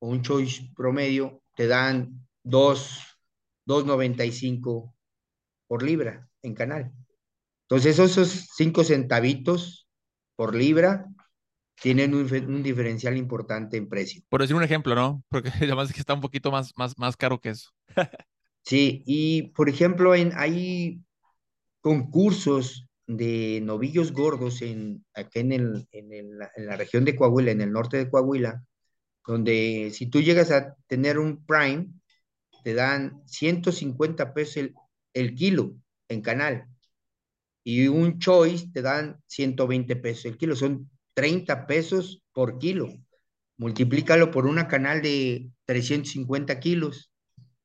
[0.00, 3.18] o un Choice promedio, te dan 2,
[3.66, 4.94] 2.95
[5.66, 6.92] por libra en canal.
[7.62, 9.88] Entonces, esos 5 centavitos
[10.36, 11.06] por libra
[11.80, 14.22] tienen un, un, diferencial importante en precio.
[14.28, 15.22] Por decir un ejemplo, ¿no?
[15.28, 17.70] Porque además es que está un poquito más, más, más caro que eso.
[18.62, 21.00] sí, y por ejemplo, en, hay
[21.80, 27.50] concursos de novillos gordos en, aquí en, el, en, el, en la región de Coahuila,
[27.50, 28.64] en el norte de Coahuila,
[29.26, 31.88] donde si tú llegas a tener un prime,
[32.62, 34.74] te dan 150 pesos el,
[35.12, 35.76] el kilo
[36.08, 36.66] en canal
[37.62, 42.88] y un choice te dan 120 pesos el kilo, son 30 pesos por kilo.
[43.56, 47.10] Multiplícalo por una canal de 350 kilos.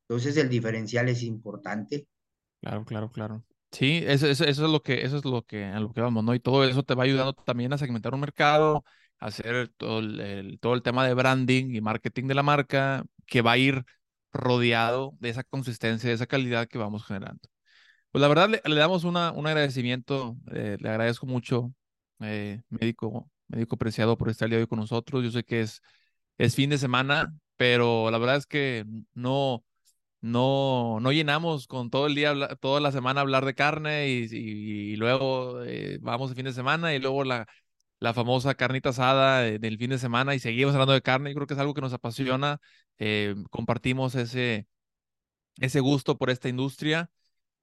[0.07, 2.07] Entonces el diferencial es importante.
[2.61, 3.43] Claro, claro, claro.
[3.71, 6.33] Sí, eso, eso, eso, es lo que, eso es lo que, lo que vamos, ¿no?
[6.33, 8.83] Y todo eso te va ayudando también a segmentar un mercado,
[9.19, 13.41] a hacer todo el, todo el tema de branding y marketing de la marca, que
[13.41, 13.85] va a ir
[14.33, 17.41] rodeado de esa consistencia, de esa calidad que vamos generando.
[18.11, 21.71] Pues la verdad le, le damos una, un agradecimiento, eh, le agradezco mucho,
[22.21, 25.23] eh, médico, médico preciado por estar el día de hoy con nosotros.
[25.23, 25.81] Yo sé que es,
[26.37, 29.65] es fin de semana, pero la verdad es que no,
[30.21, 34.93] no, no llenamos con todo el día, toda la semana hablar de carne y, y,
[34.93, 37.47] y luego eh, vamos el fin de semana y luego la,
[37.99, 41.31] la famosa carnita asada del fin de semana y seguimos hablando de carne.
[41.31, 42.59] Yo creo que es algo que nos apasiona.
[42.99, 44.67] Eh, compartimos ese,
[45.59, 47.09] ese gusto por esta industria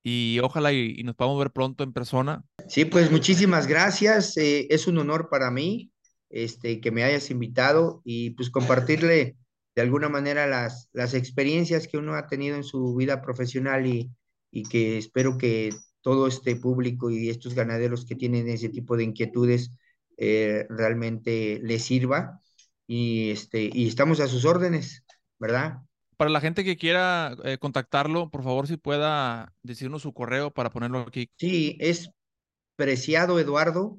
[0.03, 2.45] y ojalá y, nos podamos ver pronto en persona.
[2.69, 4.37] Sí, pues muchísimas gracias.
[4.37, 5.91] Eh, es un honor para mí
[6.31, 9.37] este, que me hayas invitado y pues compartirle
[9.75, 14.11] de alguna manera las, las experiencias que uno ha tenido en su vida profesional y,
[14.51, 15.71] y que espero que
[16.01, 19.73] todo este público y estos ganaderos que tienen ese tipo de inquietudes
[20.17, 22.41] eh, realmente les sirva
[22.87, 25.05] y, este, y estamos a sus órdenes,
[25.39, 25.79] ¿verdad?
[26.17, 30.71] Para la gente que quiera eh, contactarlo, por favor, si pueda decirnos su correo para
[30.71, 31.31] ponerlo aquí.
[31.37, 32.11] Sí, es
[32.77, 33.99] preciado Eduardo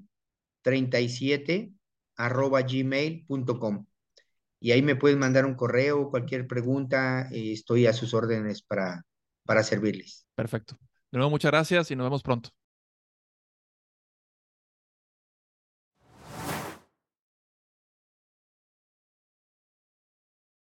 [0.64, 1.72] 37
[2.16, 3.86] arroba gmail.com.
[4.60, 9.06] Y ahí me pueden mandar un correo, cualquier pregunta, eh, estoy a sus órdenes para,
[9.46, 10.26] para servirles.
[10.36, 10.78] Perfecto.
[11.12, 12.50] De nuevo, muchas gracias y nos vemos pronto.